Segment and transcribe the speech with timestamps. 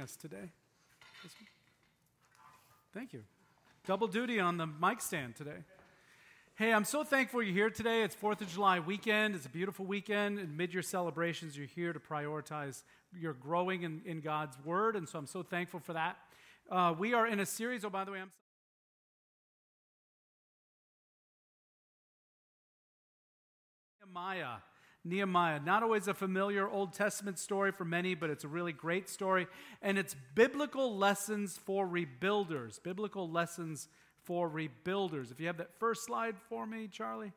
[0.00, 0.52] us today.
[2.94, 3.22] Thank you.
[3.86, 5.58] Double duty on the mic stand today.
[6.56, 8.02] Hey, I'm so thankful you're here today.
[8.02, 9.34] It's 4th of July weekend.
[9.34, 10.38] It's a beautiful weekend.
[10.38, 12.82] And mid year celebrations, you're here to prioritize
[13.14, 14.96] your growing in, in, God's Word.
[14.96, 16.16] And so I'm so thankful for that.
[16.70, 17.84] Uh, we are in a series.
[17.84, 18.30] Oh, by the way, I'm.
[24.16, 24.56] Nehemiah.
[25.08, 25.60] Nehemiah.
[25.64, 29.46] Not always a familiar Old Testament story for many, but it's a really great story.
[29.82, 32.82] And it's biblical lessons for rebuilders.
[32.82, 33.88] Biblical lessons
[34.24, 35.30] for rebuilders.
[35.30, 37.32] If you have that first slide for me, Charlie.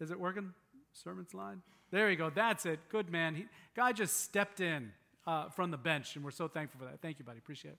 [0.00, 0.52] Is it working?
[0.92, 1.58] Sermon slide?
[1.90, 2.30] There you go.
[2.30, 2.80] That's it.
[2.90, 3.34] Good man.
[3.34, 4.92] He, guy just stepped in
[5.26, 7.00] uh, from the bench, and we're so thankful for that.
[7.00, 7.38] Thank you, buddy.
[7.38, 7.78] Appreciate it.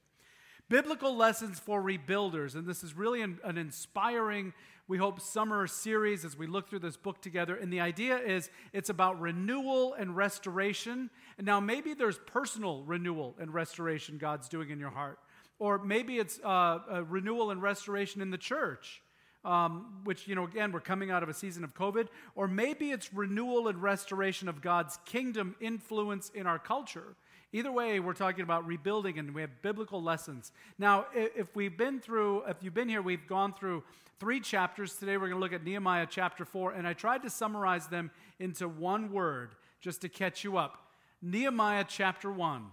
[0.70, 2.56] Biblical lessons for rebuilders.
[2.56, 4.54] And this is really an, an, inspiring,
[4.90, 7.56] we hope, summer series as we look through this book together.
[7.56, 11.10] And the idea is it's about renewal and restoration.
[11.38, 15.20] And now maybe there's personal renewal and restoration God's doing in your heart.
[15.58, 19.02] Or maybe it's uh, renewal and restoration in the church.
[19.46, 22.92] Um, which, you know, again, we're coming out of a season of COVID, or maybe
[22.92, 27.16] it's renewal and restoration of God's kingdom influence in our culture.
[27.54, 30.52] Either way, we're talking about rebuilding and we have biblical lessons.
[30.78, 33.84] Now, if we've been through, if you've been here, we've gone through
[34.20, 34.96] three chapters.
[34.96, 38.12] Today we're going to look at Nehemiah chapter 4, and I tried to summarize them
[38.40, 40.90] into one word just to catch you up.
[41.22, 42.66] Nehemiah chapter 1,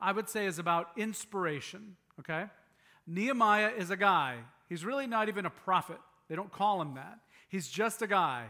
[0.00, 2.46] I would say, is about inspiration, okay?
[3.06, 4.36] Nehemiah is a guy,
[4.68, 5.98] he's really not even a prophet.
[6.28, 7.18] They don't call him that.
[7.48, 8.46] He's just a guy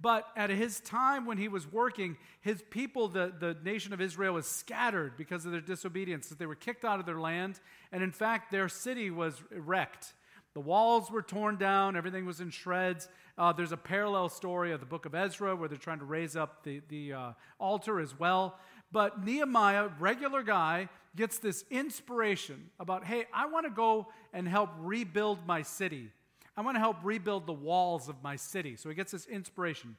[0.00, 4.34] but at his time when he was working, his people, the, the nation of Israel,
[4.34, 6.28] was scattered because of their disobedience.
[6.28, 7.58] They were kicked out of their land.
[7.90, 10.14] And in fact, their city was wrecked.
[10.54, 13.08] The walls were torn down, everything was in shreds.
[13.36, 16.36] Uh, there's a parallel story of the book of Ezra where they're trying to raise
[16.36, 18.58] up the, the uh, altar as well.
[18.90, 24.70] But Nehemiah, regular guy, gets this inspiration about hey, I want to go and help
[24.78, 26.10] rebuild my city.
[26.58, 28.74] I want to help rebuild the walls of my city.
[28.74, 29.96] So he gets this inspiration.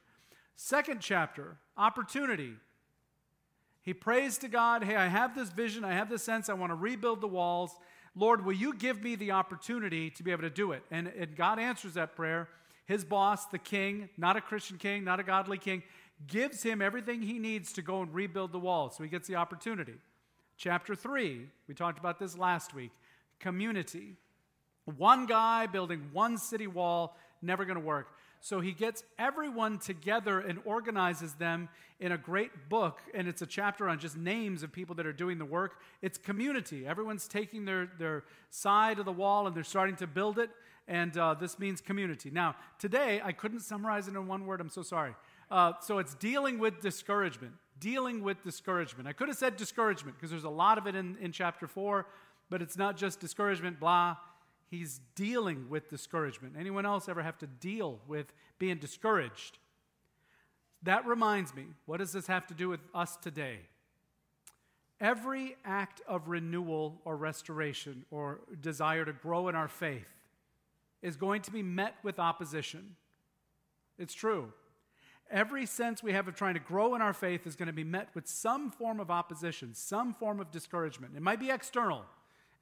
[0.56, 2.52] Second chapter, opportunity.
[3.80, 6.70] He prays to God, Hey, I have this vision, I have this sense, I want
[6.70, 7.70] to rebuild the walls.
[8.14, 10.82] Lord, will you give me the opportunity to be able to do it?
[10.90, 12.50] And, and God answers that prayer.
[12.84, 15.82] His boss, the king, not a Christian king, not a godly king,
[16.26, 18.98] gives him everything he needs to go and rebuild the walls.
[18.98, 19.94] So he gets the opportunity.
[20.58, 22.90] Chapter 3, we talked about this last week
[23.38, 24.16] community.
[24.84, 28.08] One guy building one city wall, never going to work.
[28.40, 31.68] So he gets everyone together and organizes them
[32.00, 35.12] in a great book, and it's a chapter on just names of people that are
[35.12, 35.78] doing the work.
[36.00, 36.86] It's community.
[36.86, 40.48] Everyone's taking their, their side of the wall and they're starting to build it,
[40.88, 42.30] and uh, this means community.
[42.30, 44.62] Now, today, I couldn't summarize it in one word.
[44.62, 45.14] I'm so sorry.
[45.50, 47.52] Uh, so it's dealing with discouragement.
[47.78, 49.06] Dealing with discouragement.
[49.06, 52.06] I could have said discouragement because there's a lot of it in, in chapter 4,
[52.48, 54.16] but it's not just discouragement, blah
[54.70, 56.54] he's dealing with discouragement.
[56.58, 59.58] Anyone else ever have to deal with being discouraged?
[60.82, 63.58] That reminds me, what does this have to do with us today?
[65.00, 70.08] Every act of renewal or restoration or desire to grow in our faith
[71.02, 72.96] is going to be met with opposition.
[73.98, 74.52] It's true.
[75.30, 77.84] Every sense we have of trying to grow in our faith is going to be
[77.84, 81.14] met with some form of opposition, some form of discouragement.
[81.16, 82.04] It might be external.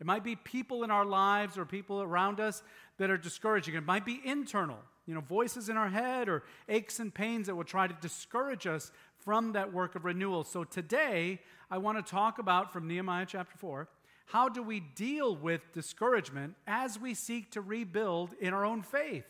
[0.01, 2.63] It might be people in our lives or people around us
[2.99, 3.75] that are discouraging.
[3.75, 7.57] It might be internal, you know, voices in our head or aches and pains that
[7.57, 8.93] will try to discourage us
[9.25, 10.45] from that work of renewal.
[10.45, 13.89] So today, I want to talk about from Nehemiah chapter 4
[14.27, 19.25] how do we deal with discouragement as we seek to rebuild in our own faith,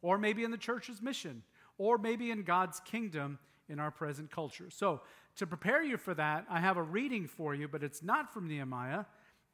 [0.00, 1.42] or maybe in the church's mission,
[1.76, 3.38] or maybe in God's kingdom
[3.68, 4.70] in our present culture.
[4.70, 5.02] So,
[5.36, 8.48] to prepare you for that, I have a reading for you, but it's not from
[8.48, 9.04] Nehemiah.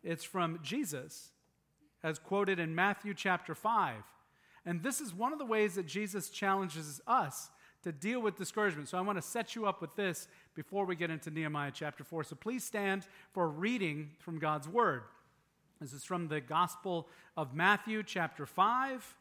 [0.03, 1.31] It's from Jesus,
[2.03, 3.95] as quoted in Matthew chapter 5.
[4.65, 7.51] And this is one of the ways that Jesus challenges us
[7.83, 8.89] to deal with discouragement.
[8.89, 12.05] So I want to set you up with this before we get into Nehemiah chapter
[12.05, 12.25] 4.
[12.25, 15.03] So please stand for reading from God's word.
[15.81, 19.17] This is from the Gospel of Matthew chapter 5.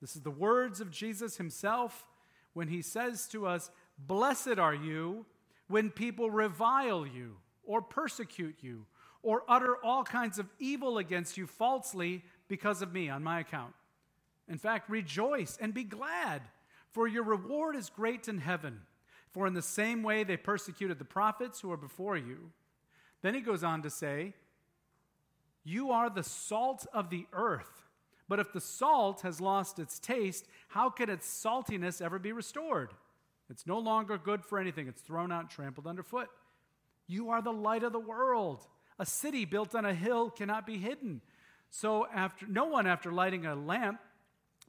[0.00, 2.06] This is the words of Jesus himself
[2.54, 5.24] when he says to us, Blessed are you
[5.68, 8.84] when people revile you or persecute you
[9.26, 13.74] or utter all kinds of evil against you falsely because of me on my account.
[14.48, 16.42] In fact, rejoice and be glad,
[16.92, 18.82] for your reward is great in heaven.
[19.32, 22.52] For in the same way they persecuted the prophets who are before you.
[23.20, 24.32] Then he goes on to say,
[25.64, 27.82] You are the salt of the earth.
[28.28, 32.90] But if the salt has lost its taste, how can its saltiness ever be restored?
[33.50, 34.86] It's no longer good for anything.
[34.86, 36.28] It's thrown out trampled underfoot.
[37.08, 38.68] You are the light of the world.
[38.98, 41.20] A city built on a hill cannot be hidden.
[41.70, 44.00] So after no one after lighting a lamp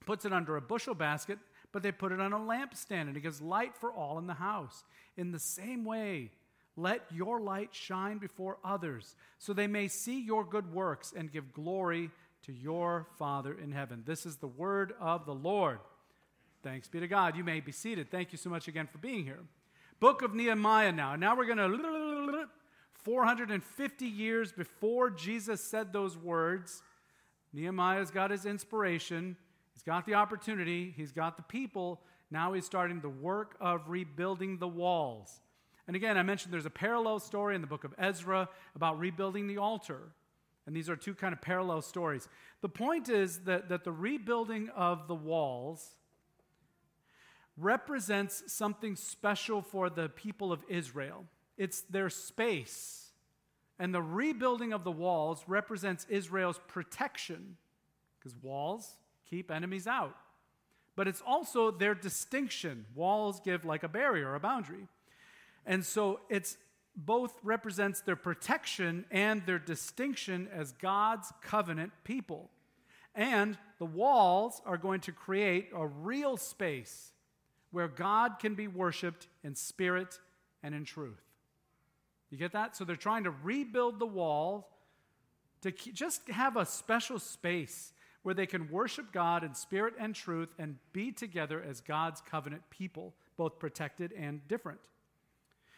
[0.05, 1.39] puts it under a bushel basket,
[1.71, 4.33] but they put it on a lampstand and it gives light for all in the
[4.33, 4.83] house.
[5.15, 6.31] In the same way,
[6.75, 11.53] let your light shine before others, so they may see your good works and give
[11.53, 12.11] glory
[12.45, 14.03] to your Father in heaven.
[14.05, 15.79] This is the word of the Lord.
[16.63, 17.35] Thanks be to God.
[17.35, 18.11] You may be seated.
[18.11, 19.39] Thank you so much again for being here.
[19.99, 21.15] Book of Nehemiah now.
[21.15, 21.67] Now we're going to
[23.07, 26.83] 450 years before Jesus said those words.
[27.53, 29.37] Nehemiah's got his inspiration.
[29.73, 30.93] He's got the opportunity.
[30.93, 32.01] He's got the people.
[32.31, 35.39] Now he's starting the work of rebuilding the walls.
[35.87, 39.47] And again, I mentioned there's a parallel story in the book of Ezra about rebuilding
[39.47, 40.01] the altar.
[40.65, 42.27] And these are two kind of parallel stories.
[42.59, 45.95] The point is that, that the rebuilding of the walls
[47.55, 51.23] represents something special for the people of Israel.
[51.57, 53.11] It's their space.
[53.79, 57.57] And the rebuilding of the walls represents Israel's protection,
[58.17, 58.97] because walls
[59.29, 60.15] keep enemies out.
[60.95, 62.85] But it's also their distinction.
[62.95, 64.87] Walls give like a barrier, a boundary.
[65.65, 66.57] And so it's
[66.95, 72.49] both represents their protection and their distinction as God's covenant people.
[73.13, 77.11] And the walls are going to create a real space
[77.69, 80.19] where God can be worshiped in spirit
[80.63, 81.21] and in truth.
[82.29, 82.75] You get that?
[82.75, 84.69] So they're trying to rebuild the wall
[85.61, 87.93] to just have a special space
[88.23, 92.61] where they can worship God in spirit and truth and be together as God's covenant
[92.69, 94.81] people, both protected and different.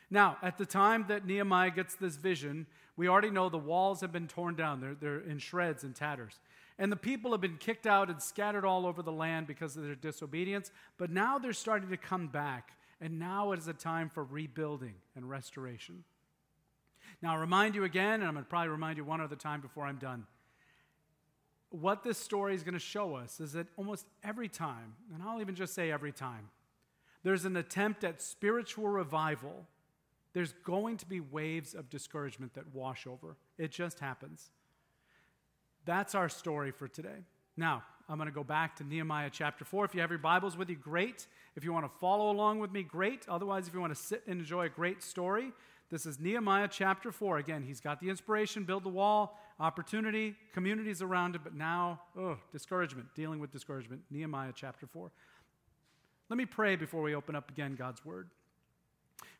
[0.09, 2.65] Now, at the time that Nehemiah gets this vision,
[2.97, 4.81] we already know the walls have been torn down.
[4.81, 6.39] They're, they're in shreds and tatters.
[6.79, 9.83] And the people have been kicked out and scattered all over the land because of
[9.83, 10.71] their disobedience.
[10.97, 12.71] But now they're starting to come back.
[12.99, 16.03] And now it is a time for rebuilding and restoration.
[17.21, 19.61] Now, I'll remind you again, and I'm going to probably remind you one other time
[19.61, 20.25] before I'm done.
[21.69, 25.41] What this story is going to show us is that almost every time, and I'll
[25.41, 26.49] even just say every time,
[27.23, 29.67] there's an attempt at spiritual revival
[30.33, 33.35] there's going to be waves of discouragement that wash over.
[33.57, 34.51] It just happens.
[35.85, 37.25] That's our story for today.
[37.57, 39.85] Now, I'm going to go back to Nehemiah chapter 4.
[39.85, 41.27] If you have your Bibles with you, great.
[41.55, 43.27] If you want to follow along with me, great.
[43.27, 45.51] Otherwise, if you want to sit and enjoy a great story,
[45.89, 47.39] this is Nehemiah chapter 4.
[47.39, 52.37] Again, he's got the inspiration, build the wall, opportunity, communities around it, but now, oh,
[52.51, 54.01] discouragement, dealing with discouragement.
[54.11, 55.11] Nehemiah chapter 4.
[56.29, 58.29] Let me pray before we open up again God's word.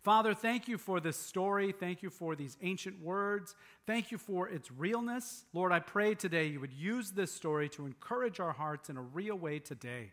[0.01, 1.72] Father, thank you for this story.
[1.72, 3.54] Thank you for these ancient words.
[3.86, 5.45] Thank you for its realness.
[5.54, 9.02] Lord, I pray today you would use this story to encourage our hearts in a
[9.02, 10.12] real way today.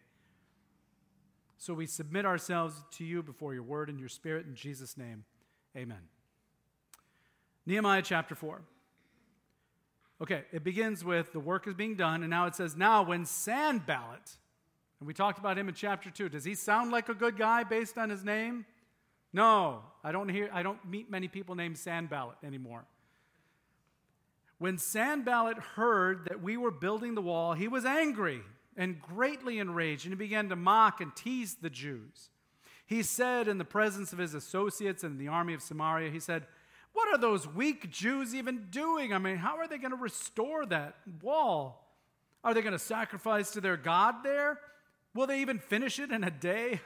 [1.58, 5.24] So we submit ourselves to you before your word and your spirit in Jesus' name.
[5.76, 6.15] Amen.
[7.66, 8.62] Nehemiah chapter 4.
[10.22, 13.26] Okay, it begins with the work is being done, and now it says, Now when
[13.26, 14.36] Sanballat,
[14.98, 17.64] and we talked about him in chapter 2, does he sound like a good guy
[17.64, 18.64] based on his name?
[19.32, 22.86] No, I don't hear I don't meet many people named Sanballat anymore.
[24.58, 28.40] When Sanballat heard that we were building the wall, he was angry
[28.74, 32.30] and greatly enraged, and he began to mock and tease the Jews.
[32.86, 36.46] He said in the presence of his associates in the army of Samaria, he said,
[36.96, 39.12] What are those weak Jews even doing?
[39.12, 41.94] I mean, how are they going to restore that wall?
[42.42, 44.58] Are they going to sacrifice to their God there?
[45.14, 46.80] Will they even finish it in a day?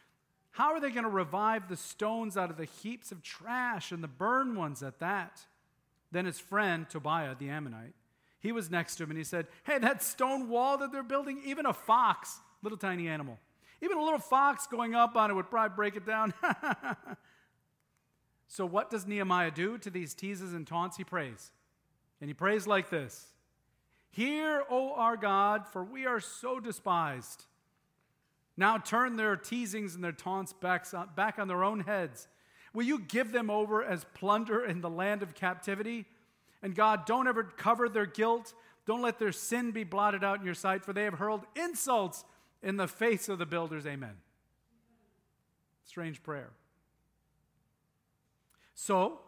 [0.50, 4.04] How are they going to revive the stones out of the heaps of trash and
[4.04, 5.40] the burned ones at that?
[6.12, 7.94] Then his friend, Tobiah the Ammonite,
[8.40, 11.40] he was next to him and he said, Hey, that stone wall that they're building,
[11.46, 13.38] even a fox, little tiny animal,
[13.80, 16.34] even a little fox going up on it would probably break it down.
[18.54, 20.96] so, what does Nehemiah do to these teases and taunts?
[20.96, 21.50] He prays.
[22.20, 23.32] And he prays like this
[24.10, 27.46] Hear, O our God, for we are so despised.
[28.56, 32.28] Now turn their teasings and their taunts back, back on their own heads.
[32.72, 36.04] Will you give them over as plunder in the land of captivity?
[36.62, 38.54] And God, don't ever cover their guilt.
[38.86, 42.24] Don't let their sin be blotted out in your sight, for they have hurled insults
[42.62, 43.84] in the face of the builders.
[43.84, 44.14] Amen.
[45.84, 46.50] Strange prayer.
[48.74, 49.20] So,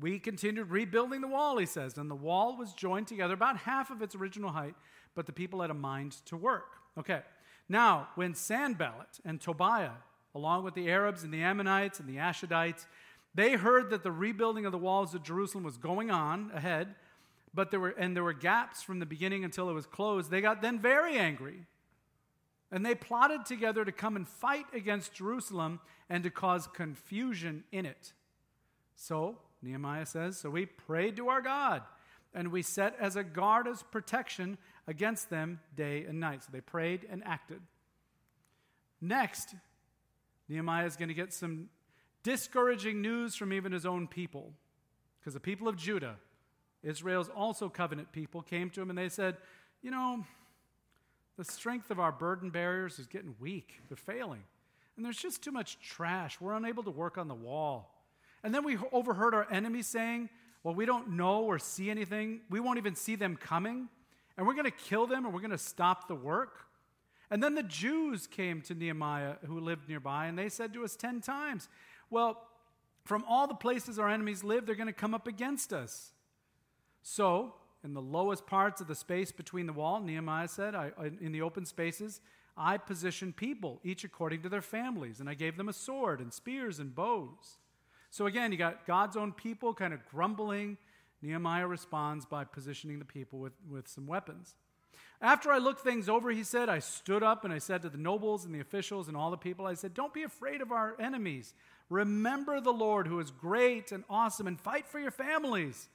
[0.00, 3.90] we continued rebuilding the wall, he says, and the wall was joined together about half
[3.90, 4.74] of its original height,
[5.14, 6.76] but the people had a mind to work.
[6.98, 7.20] Okay,
[7.68, 9.92] now, when Sanballat and Tobiah,
[10.34, 12.86] along with the Arabs and the Ammonites and the Ashdodites,
[13.34, 16.94] they heard that the rebuilding of the walls of Jerusalem was going on ahead,
[17.54, 20.30] but there were and there were gaps from the beginning until it was closed.
[20.30, 21.66] They got then very angry.
[22.72, 27.86] And they plotted together to come and fight against Jerusalem and to cause confusion in
[27.86, 28.12] it.
[29.00, 31.80] So Nehemiah says, so we prayed to our God,
[32.34, 36.42] and we set as a guard as protection against them day and night.
[36.42, 37.62] So they prayed and acted.
[39.00, 39.54] Next,
[40.50, 41.70] Nehemiah is going to get some
[42.22, 44.52] discouraging news from even his own people.
[45.18, 46.16] Because the people of Judah,
[46.82, 49.38] Israel's also covenant people, came to him and they said,
[49.80, 50.26] You know,
[51.38, 53.80] the strength of our burden bearers is getting weak.
[53.88, 54.42] They're failing.
[54.96, 56.38] And there's just too much trash.
[56.38, 57.96] We're unable to work on the wall.
[58.42, 60.28] And then we overheard our enemies saying,
[60.62, 62.40] Well, we don't know or see anything.
[62.50, 63.88] We won't even see them coming.
[64.36, 66.66] And we're going to kill them and we're going to stop the work.
[67.30, 70.96] And then the Jews came to Nehemiah, who lived nearby, and they said to us
[70.96, 71.68] 10 times,
[72.10, 72.42] Well,
[73.04, 76.12] from all the places our enemies live, they're going to come up against us.
[77.02, 81.32] So, in the lowest parts of the space between the wall, Nehemiah said, I, in
[81.32, 82.20] the open spaces,
[82.56, 86.32] I positioned people, each according to their families, and I gave them a sword and
[86.32, 87.58] spears and bows.
[88.10, 90.76] So again, you got God's own people kind of grumbling.
[91.22, 94.56] Nehemiah responds by positioning the people with, with some weapons.
[95.22, 97.98] After I looked things over, he said, I stood up and I said to the
[97.98, 100.96] nobles and the officials and all the people, I said, Don't be afraid of our
[100.98, 101.54] enemies.
[101.90, 105.88] Remember the Lord who is great and awesome and fight for your families.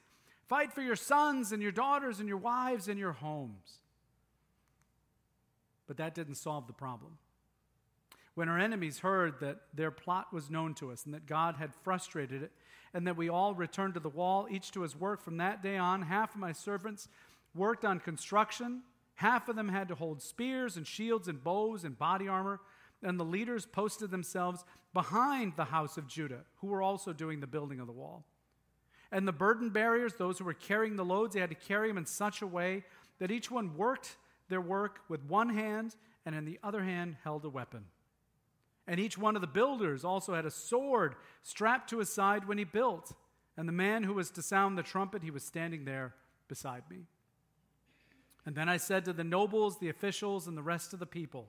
[0.48, 3.80] Fight for your sons and your daughters and your wives and your homes.
[5.88, 7.18] But that didn't solve the problem.
[8.36, 11.74] When our enemies heard that their plot was known to us and that God had
[11.74, 12.52] frustrated it,
[12.92, 15.78] and that we all returned to the wall, each to his work from that day
[15.78, 17.08] on, half of my servants
[17.54, 18.82] worked on construction,
[19.14, 22.60] half of them had to hold spears and shields and bows and body armor,
[23.02, 27.46] and the leaders posted themselves behind the house of Judah, who were also doing the
[27.46, 28.22] building of the wall.
[29.10, 31.96] And the burden bearers, those who were carrying the loads, they had to carry them
[31.96, 32.84] in such a way
[33.18, 34.16] that each one worked
[34.50, 37.86] their work with one hand and in the other hand held a weapon.
[38.86, 42.58] And each one of the builders also had a sword strapped to his side when
[42.58, 43.12] he built.
[43.56, 46.14] And the man who was to sound the trumpet, he was standing there
[46.48, 47.06] beside me.
[48.44, 51.48] And then I said to the nobles, the officials, and the rest of the people,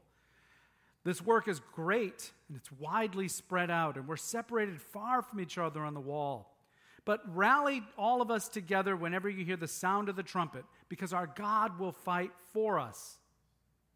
[1.03, 5.60] This work is great, and it's widely spread out, and we're separated far from each
[5.60, 6.58] other on the wall.
[7.06, 11.13] But rally all of us together whenever you hear the sound of the trumpet, because
[11.13, 13.20] our God will fight for us.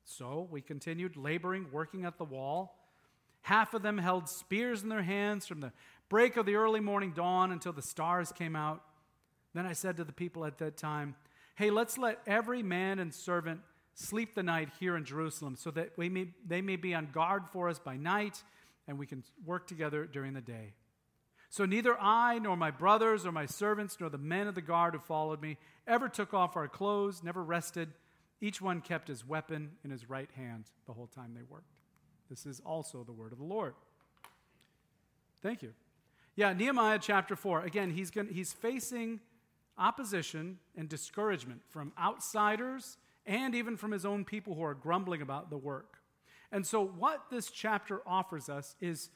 [0.05, 2.80] So we continued laboring, working at the wall.
[3.41, 5.71] Half of them held spears in their hands from the
[6.09, 8.83] break of the early morning dawn until the stars came out.
[9.53, 11.15] Then I said to the people at that time,
[11.55, 13.61] Hey, let's let every man and servant
[13.93, 17.43] sleep the night here in Jerusalem so that we may, they may be on guard
[17.51, 18.41] for us by night
[18.87, 20.73] and we can work together during the day.
[21.49, 24.93] So neither I, nor my brothers, or my servants, nor the men of the guard
[24.93, 27.89] who followed me ever took off our clothes, never rested.
[28.39, 31.80] Each one kept his weapon in his right hand the whole time they worked.
[32.31, 33.73] This is also the word of the Lord.
[35.43, 35.73] Thank you.
[36.37, 37.65] Yeah, Nehemiah chapter 4.
[37.65, 39.19] Again, he's, going he's facing
[39.77, 45.49] opposition and discouragement from outsiders and even from his own people who are grumbling about
[45.49, 45.97] the work.
[46.53, 49.09] And so, what this chapter offers us is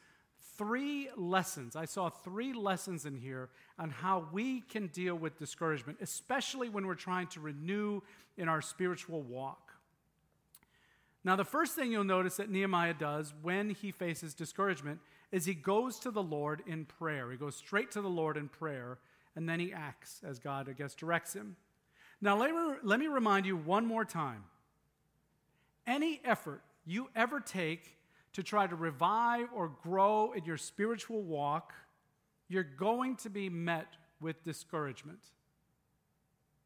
[0.57, 1.77] three lessons.
[1.77, 6.85] I saw three lessons in here on how we can deal with discouragement, especially when
[6.85, 8.01] we're trying to renew
[8.37, 9.64] in our spiritual walk.
[11.25, 14.99] Now, the first thing you'll notice that Nehemiah does when he faces discouragement
[15.31, 17.31] is he goes to the Lord in prayer.
[17.31, 18.99] He goes straight to the Lord in prayer,
[19.35, 21.55] and then he acts as God, I guess, directs him.
[22.21, 24.43] Now, let me, let me remind you one more time
[25.87, 27.97] any effort you ever take
[28.33, 31.73] to try to revive or grow in your spiritual walk,
[32.47, 33.87] you're going to be met
[34.19, 35.19] with discouragement.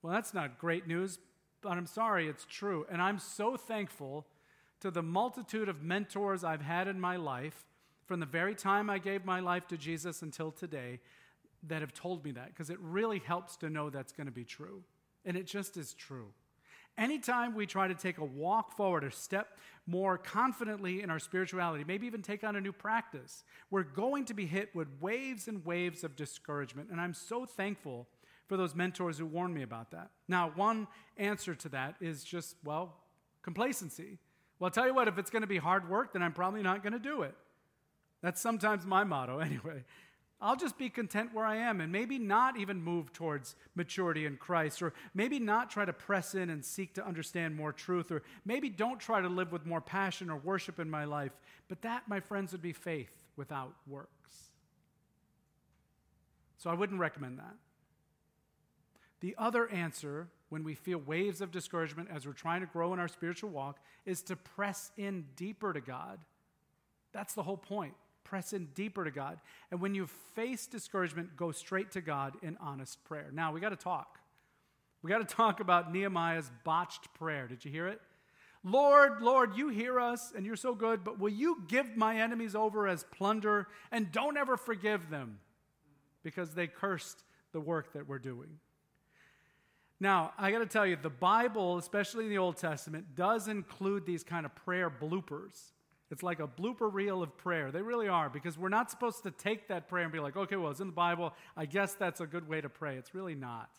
[0.02, 1.18] Well, that's not great news,
[1.62, 2.86] but I'm sorry, it's true.
[2.92, 4.26] And I'm so thankful
[4.82, 7.66] to the multitude of mentors I've had in my life
[8.06, 11.00] from the very time I gave my life to Jesus until today
[11.68, 14.46] that have told me that, because it really helps to know that's going to be
[14.46, 14.82] true.
[15.26, 16.28] And it just is true.
[16.98, 21.84] Anytime we try to take a walk forward or step more confidently in our spirituality,
[21.88, 25.66] maybe even take on a new practice, we're going to be hit with waves and
[25.66, 26.90] waves of discouragement.
[26.92, 28.08] And I'm so thankful
[28.48, 30.10] for those mentors who warned me about that.
[30.28, 32.96] Now, one answer to that is just, well,
[33.44, 34.18] complacency.
[34.60, 36.62] Well, I'll tell you what, if it's going to be hard work, then I'm probably
[36.62, 37.36] not going to do it.
[38.22, 39.84] That's sometimes my motto, anyway.
[40.42, 44.38] I'll just be content where I am and maybe not even move towards maturity in
[44.38, 48.24] Christ, or maybe not try to press in and seek to understand more truth, or
[48.46, 51.34] maybe don't try to live with more passion or worship in my life.
[51.68, 54.52] But that, my friends, would be faith without works.
[56.58, 57.56] So I wouldn't recommend that.
[59.20, 63.00] The other answer when we feel waves of discouragement as we're trying to grow in
[63.00, 66.20] our spiritual walk is to press in deeper to God.
[67.14, 67.94] That's the whole point
[68.30, 69.40] press in deeper to God.
[69.72, 73.32] And when you face discouragement, go straight to God in honest prayer.
[73.34, 74.20] Now, we got to talk.
[75.02, 77.48] We got to talk about Nehemiah's botched prayer.
[77.48, 78.00] Did you hear it?
[78.64, 82.56] Lord, Lord, you hear us and you're so good, but will you give my enemies
[82.56, 85.40] over as plunder and don't ever forgive them
[86.22, 88.60] because they cursed the work that we're doing?
[90.00, 94.06] Now, I got to tell you, the Bible, especially in the Old Testament, does include
[94.06, 95.72] these kind of prayer bloopers.
[96.10, 97.70] It's like a blooper reel of prayer.
[97.72, 100.56] They really are, because we're not supposed to take that prayer and be like, okay,
[100.56, 101.34] well, it's in the Bible.
[101.58, 102.96] I guess that's a good way to pray.
[102.96, 103.70] It's really not.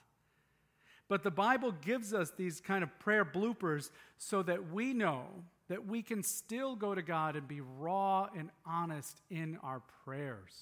[1.09, 5.25] But the Bible gives us these kind of prayer bloopers so that we know
[5.69, 10.53] that we can still go to God and be raw and honest in our prayers.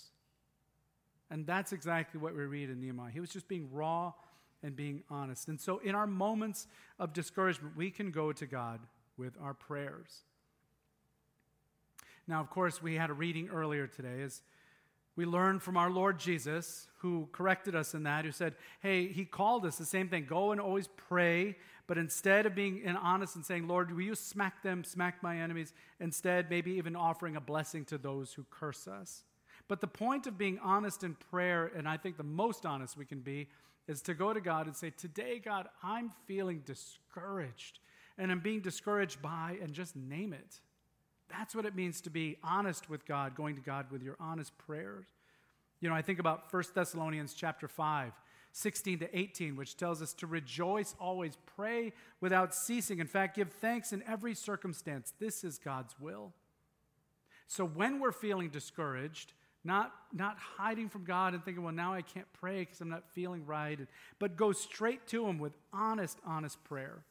[1.30, 3.10] And that's exactly what we read in Nehemiah.
[3.12, 4.14] He was just being raw
[4.62, 5.48] and being honest.
[5.48, 6.66] And so, in our moments
[6.98, 8.80] of discouragement, we can go to God
[9.16, 10.22] with our prayers.
[12.26, 14.42] Now, of course, we had a reading earlier today as
[15.16, 19.24] we learned from our Lord Jesus, who corrected us in that, who said, Hey, he
[19.24, 21.56] called us the same thing go and always pray,
[21.88, 25.72] but instead of being honest and saying, Lord, will you smack them, smack my enemies,
[25.98, 29.24] instead, maybe even offering a blessing to those who curse us.
[29.66, 33.04] But the point of being honest in prayer, and I think the most honest we
[33.04, 33.48] can be,
[33.88, 37.80] is to go to God and say, Today, God, I'm feeling discouraged.
[38.18, 40.60] And I'm being discouraged by, and just name it.
[41.28, 44.56] That's what it means to be honest with God, going to God with your honest
[44.58, 45.06] prayers.
[45.80, 48.12] You know, I think about 1 Thessalonians chapter 5,
[48.52, 52.98] 16 to 18, which tells us to rejoice always, pray without ceasing.
[52.98, 55.12] In fact, give thanks in every circumstance.
[55.20, 56.32] This is God's will.
[57.46, 59.32] So when we're feeling discouraged,
[59.68, 63.04] not, not hiding from God and thinking, well, now I can't pray because I'm not
[63.12, 63.78] feeling right,
[64.18, 67.04] but go straight to Him with honest, honest prayer.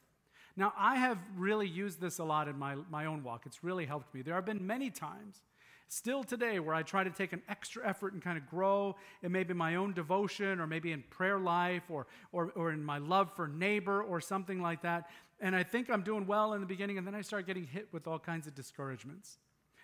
[0.56, 3.44] Now, I have really used this a lot in my, my own walk.
[3.46, 4.22] It's really helped me.
[4.22, 5.40] There have been many times,
[5.86, 9.30] still today, where I try to take an extra effort and kind of grow in
[9.30, 13.30] maybe my own devotion or maybe in prayer life or, or, or in my love
[13.36, 15.08] for neighbor or something like that.
[15.40, 17.86] And I think I'm doing well in the beginning, and then I start getting hit
[17.92, 19.38] with all kinds of discouragements.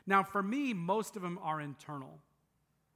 [0.09, 2.19] Now, for me, most of them are internal.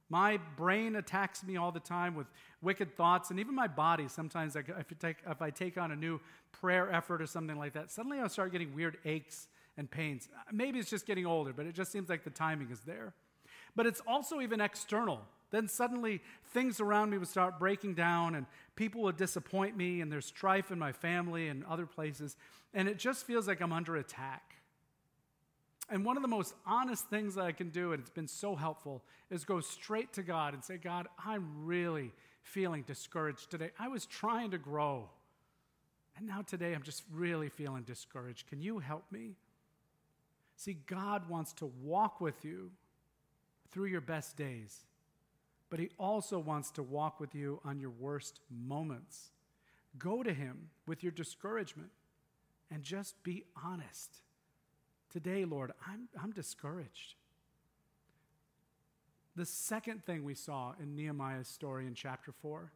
[0.09, 2.27] My brain attacks me all the time with
[2.61, 4.07] wicked thoughts, and even my body.
[4.07, 6.19] Sometimes, if I, take, if I take on a new
[6.51, 10.27] prayer effort or something like that, suddenly I'll start getting weird aches and pains.
[10.51, 13.13] Maybe it's just getting older, but it just seems like the timing is there.
[13.75, 15.21] But it's also even external.
[15.51, 16.21] Then suddenly
[16.53, 18.45] things around me would start breaking down, and
[18.75, 22.35] people would disappoint me, and there's strife in my family and other places,
[22.73, 24.55] and it just feels like I'm under attack.
[25.91, 28.55] And one of the most honest things that I can do, and it's been so
[28.55, 32.11] helpful, is go straight to God and say, God, I'm really
[32.43, 33.71] feeling discouraged today.
[33.79, 35.09] I was trying to grow.
[36.17, 38.47] And now today I'm just really feeling discouraged.
[38.47, 39.35] Can you help me?
[40.55, 42.71] See, God wants to walk with you
[43.71, 44.85] through your best days,
[45.69, 49.29] but He also wants to walk with you on your worst moments.
[49.97, 51.89] Go to Him with your discouragement
[52.69, 54.21] and just be honest.
[55.11, 57.15] Today, Lord, I'm, I'm discouraged.
[59.35, 62.71] The second thing we saw in Nehemiah's story in chapter 4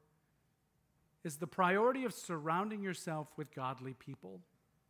[1.24, 4.40] is the priority of surrounding yourself with godly people.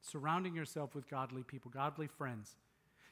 [0.02, 2.56] Surrounding yourself with godly people, godly friends.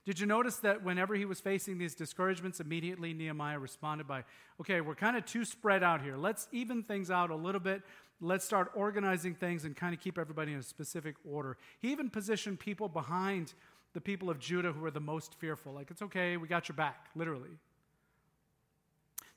[0.03, 4.23] Did you notice that whenever he was facing these discouragements, immediately Nehemiah responded by,
[4.59, 6.17] okay, we're kind of too spread out here.
[6.17, 7.83] Let's even things out a little bit.
[8.19, 11.57] Let's start organizing things and kind of keep everybody in a specific order.
[11.79, 13.53] He even positioned people behind
[13.93, 15.73] the people of Judah who were the most fearful.
[15.73, 17.49] Like, it's okay, we got your back, literally.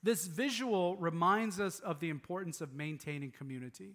[0.03, 3.95] This visual reminds us of the importance of maintaining community.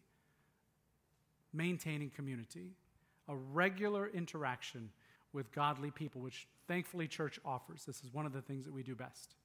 [1.54, 2.72] Maintaining community.
[3.28, 4.90] A regular interaction
[5.34, 7.86] with godly people, which thankfully church offers.
[7.86, 9.36] This is one of the things that we do best.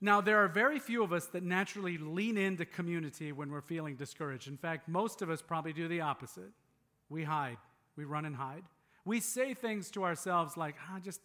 [0.00, 3.94] Now, there are very few of us that naturally lean into community when we're feeling
[3.94, 4.48] discouraged.
[4.48, 6.50] In fact, most of us probably do the opposite.
[7.08, 7.58] We hide,
[7.94, 8.64] we run and hide.
[9.04, 11.20] We say things to ourselves like, ah, just,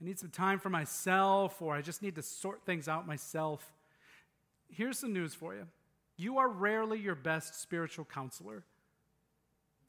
[0.00, 3.72] I need some time for myself, or I just need to sort things out myself.
[4.68, 5.66] Here's some news for you
[6.16, 8.64] you are rarely your best spiritual counselor.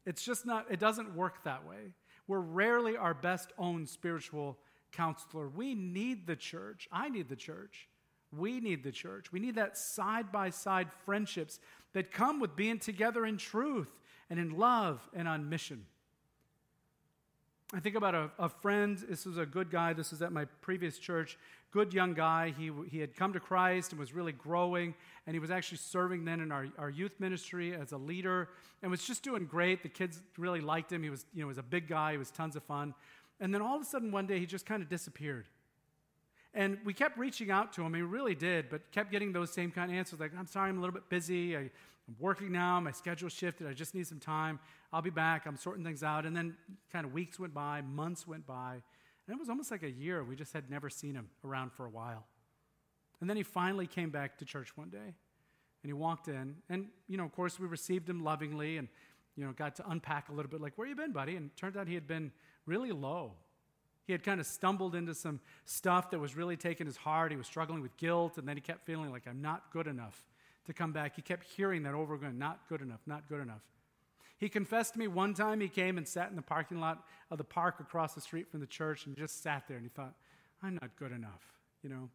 [0.05, 1.93] It's just not, it doesn't work that way.
[2.27, 4.57] We're rarely our best own spiritual
[4.91, 5.47] counselor.
[5.47, 6.87] We need the church.
[6.91, 7.87] I need the church.
[8.31, 9.31] We need the church.
[9.31, 11.59] We need that side by side friendships
[11.93, 13.91] that come with being together in truth
[14.29, 15.85] and in love and on mission.
[17.75, 19.03] I think about a, a, friend.
[19.09, 19.93] This was a good guy.
[19.93, 21.39] This was at my previous church.
[21.71, 22.53] Good young guy.
[22.55, 24.93] He, he had come to Christ and was really growing.
[25.25, 28.49] And he was actually serving then in our, our youth ministry as a leader
[28.83, 29.81] and was just doing great.
[29.81, 31.01] The kids really liked him.
[31.01, 32.11] He was, you know, was a big guy.
[32.11, 32.93] He was tons of fun.
[33.39, 35.47] And then all of a sudden, one day, he just kind of disappeared.
[36.53, 37.93] And we kept reaching out to him.
[37.93, 40.77] He really did, but kept getting those same kind of answers like, I'm sorry, I'm
[40.77, 41.57] a little bit busy.
[41.57, 41.71] I, am
[42.19, 42.79] working now.
[42.79, 43.67] My schedule shifted.
[43.67, 44.59] I just need some time.
[44.91, 45.47] I'll be back.
[45.47, 46.25] I'm sorting things out.
[46.25, 46.55] And then
[46.91, 48.73] kind of weeks went by, months went by.
[49.25, 50.23] And it was almost like a year.
[50.23, 52.25] We just had never seen him around for a while.
[53.19, 54.97] And then he finally came back to church one day.
[54.97, 56.57] And he walked in.
[56.69, 58.87] And, you know, of course, we received him lovingly and,
[59.35, 61.35] you know, got to unpack a little bit like, where you been, buddy?
[61.35, 62.31] And turned out he had been
[62.65, 63.33] really low
[64.05, 67.31] he had kind of stumbled into some stuff that was really taking his heart.
[67.31, 70.25] He was struggling with guilt, and then he kept feeling like, I'm not good enough
[70.65, 71.15] to come back.
[71.15, 73.61] He kept hearing that over again not good enough, not good enough.
[74.37, 77.37] He confessed to me one time he came and sat in the parking lot of
[77.37, 80.13] the park across the street from the church and just sat there and he thought,
[80.61, 81.41] I'm not good enough,
[81.81, 82.09] you know.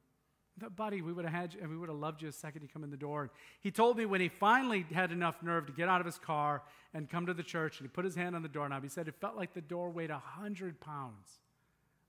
[0.75, 2.69] Buddy, we would have had you, and we would have loved you a second you
[2.69, 3.31] come in the door.
[3.61, 6.63] he told me when he finally had enough nerve to get out of his car
[6.93, 9.07] and come to the church, and he put his hand on the doorknob, he said
[9.07, 11.39] it felt like the door weighed a hundred pounds.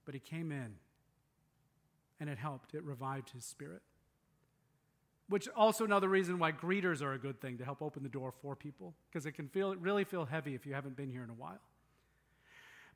[0.09, 0.73] But he came in
[2.19, 2.73] and it helped.
[2.73, 3.83] It revived his spirit.
[5.27, 8.33] Which also another reason why greeters are a good thing to help open the door
[8.41, 11.29] for people because it can feel really feel heavy if you haven't been here in
[11.29, 11.61] a while.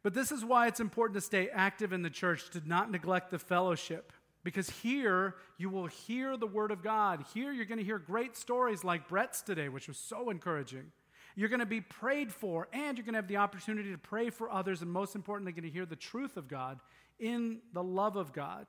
[0.02, 3.30] But this is why it's important to stay active in the church, to not neglect
[3.30, 4.12] the fellowship.
[4.44, 7.24] Because here you will hear the word of God.
[7.32, 10.92] Here you're going to hear great stories like Brett's today, which was so encouraging.
[11.36, 14.30] You're going to be prayed for, and you're going to have the opportunity to pray
[14.30, 16.80] for others, and most importantly, going to hear the truth of God
[17.20, 18.68] in the love of God.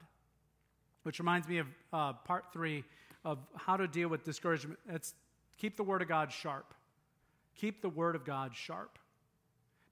[1.02, 2.84] Which reminds me of uh, part three
[3.24, 4.78] of how to deal with discouragement.
[4.88, 5.14] It's
[5.58, 6.74] keep the Word of God sharp.
[7.56, 8.98] Keep the Word of God sharp.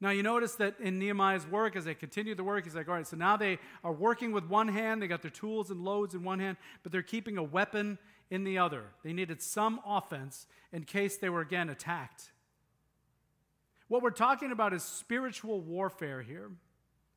[0.00, 2.94] Now, you notice that in Nehemiah's work, as they continue the work, he's like, all
[2.94, 6.12] right, so now they are working with one hand, they got their tools and loads
[6.14, 8.82] in one hand, but they're keeping a weapon in the other.
[9.04, 12.32] They needed some offense in case they were again attacked.
[13.86, 16.50] What we're talking about is spiritual warfare here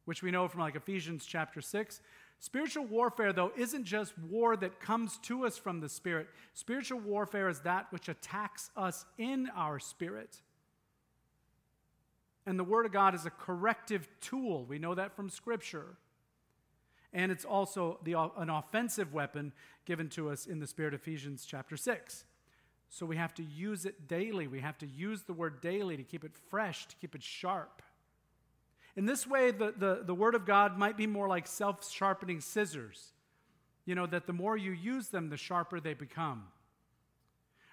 [0.06, 2.02] which we know from like Ephesians chapter 6.
[2.40, 6.28] Spiritual warfare, though, isn't just war that comes to us from the Spirit.
[6.54, 10.42] Spiritual warfare is that which attacks us in our spirit.
[12.46, 14.66] And the Word of God is a corrective tool.
[14.66, 15.98] We know that from Scripture.
[17.12, 19.54] And it's also the, an offensive weapon
[19.86, 22.26] given to us in the Spirit, Ephesians chapter 6.
[22.90, 24.48] So we have to use it daily.
[24.48, 27.82] We have to use the Word daily to keep it fresh, to keep it sharp.
[28.96, 32.40] In this way, the, the, the Word of God might be more like self sharpening
[32.40, 33.12] scissors.
[33.86, 36.46] You know, that the more you use them, the sharper they become.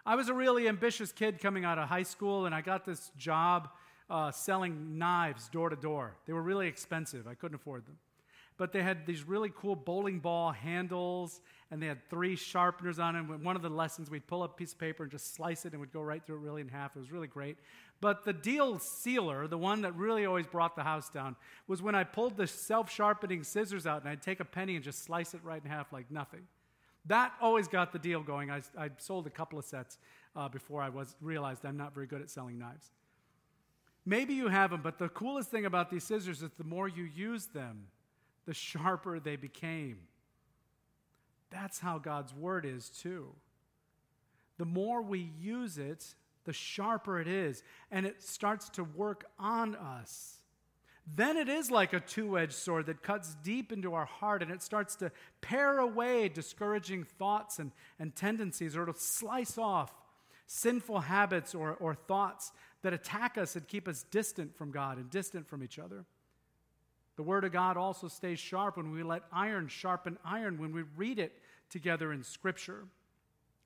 [0.05, 3.13] I was a really ambitious kid coming out of high school, and I got this
[3.17, 3.69] job
[4.11, 6.17] uh, selling knives door to door.
[6.27, 7.97] They were really expensive, I couldn't afford them.
[8.59, 13.15] But they had these really cool bowling ball handles, and they had three sharpeners on
[13.15, 13.43] them.
[13.43, 15.73] One of the lessons, we'd pull up a piece of paper and just slice it,
[15.73, 16.95] and would go right through it really in half.
[16.95, 17.57] It was really great.
[18.03, 21.37] But the deal sealer, the one that really always brought the house down,
[21.69, 24.85] was when I pulled the self sharpening scissors out and I'd take a penny and
[24.85, 26.43] just slice it right in half like nothing.
[27.07, 28.51] That always got the deal going.
[28.51, 29.99] I, I sold a couple of sets
[30.35, 32.91] uh, before I was realized I'm not very good at selling knives.
[34.05, 37.05] Maybe you have them, but the coolest thing about these scissors is the more you
[37.05, 37.87] use them,
[38.47, 39.99] the sharper they became.
[41.51, 43.29] That's how God's word is, too.
[44.59, 49.77] The more we use it, the sharper it is, and it starts to work on
[49.77, 50.39] us.
[51.17, 54.53] Then it is like a two edged sword that cuts deep into our heart and
[54.53, 59.93] it starts to pare away discouraging thoughts and, and tendencies, or to slice off
[60.47, 62.53] sinful habits or, or thoughts
[62.83, 66.05] that attack us and keep us distant from God and distant from each other.
[67.17, 70.83] The Word of God also stays sharp when we let iron sharpen iron, when we
[70.97, 71.33] read it
[71.69, 72.85] together in Scripture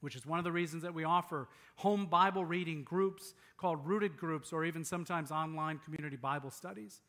[0.00, 4.16] which is one of the reasons that we offer home Bible reading groups called rooted
[4.16, 7.00] groups or even sometimes online community Bible studies.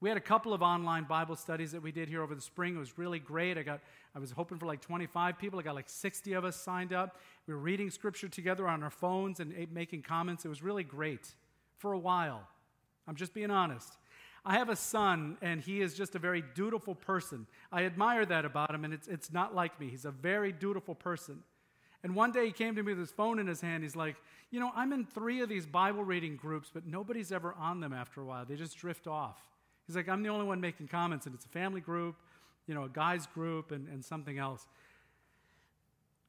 [0.00, 2.74] We had a couple of online Bible studies that we did here over the spring.
[2.74, 3.56] It was really great.
[3.56, 3.80] I got
[4.14, 5.58] I was hoping for like 25 people.
[5.58, 7.20] I got like 60 of us signed up.
[7.46, 10.44] We were reading scripture together on our phones and eh, making comments.
[10.44, 11.34] It was really great
[11.78, 12.42] for a while.
[13.06, 13.96] I'm just being honest.
[14.46, 17.46] I have a son, and he is just a very dutiful person.
[17.72, 19.88] I admire that about him, and it's, it's not like me.
[19.88, 21.42] He's a very dutiful person.
[22.02, 23.82] And one day he came to me with his phone in his hand.
[23.82, 24.16] He's like,
[24.50, 27.94] You know, I'm in three of these Bible reading groups, but nobody's ever on them
[27.94, 28.44] after a while.
[28.44, 29.38] They just drift off.
[29.86, 32.16] He's like, I'm the only one making comments, and it's a family group,
[32.66, 34.66] you know, a guy's group, and, and something else.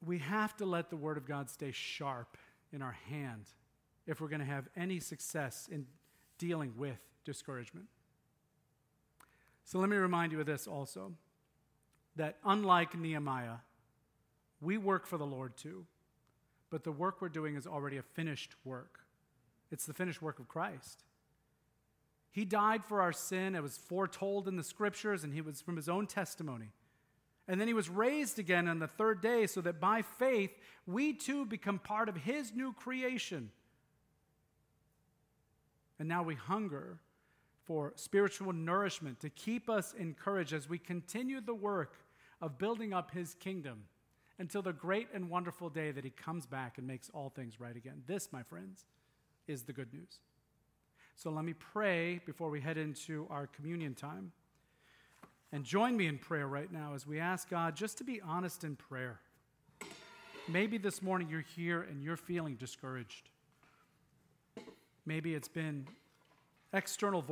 [0.04, 2.38] We have to let the Word of God stay sharp
[2.72, 3.44] in our hand
[4.06, 5.86] if we're going to have any success in
[6.38, 7.86] dealing with discouragement.
[9.66, 11.12] So let me remind you of this also
[12.14, 13.56] that unlike Nehemiah,
[14.60, 15.84] we work for the Lord too,
[16.70, 19.00] but the work we're doing is already a finished work.
[19.72, 21.02] It's the finished work of Christ.
[22.30, 23.56] He died for our sin.
[23.56, 26.68] It was foretold in the scriptures, and he was from his own testimony.
[27.48, 30.50] And then he was raised again on the third day so that by faith
[30.86, 33.50] we too become part of his new creation.
[35.98, 36.98] And now we hunger
[37.66, 41.94] for spiritual nourishment to keep us encouraged as we continue the work
[42.40, 43.82] of building up his kingdom
[44.38, 47.76] until the great and wonderful day that he comes back and makes all things right
[47.76, 48.02] again.
[48.06, 48.84] This, my friends,
[49.48, 50.20] is the good news.
[51.16, 54.32] So let me pray before we head into our communion time.
[55.52, 58.64] And join me in prayer right now as we ask God just to be honest
[58.64, 59.20] in prayer.
[60.48, 63.30] Maybe this morning you're here and you're feeling discouraged.
[65.06, 65.86] Maybe it's been
[66.72, 67.26] external voices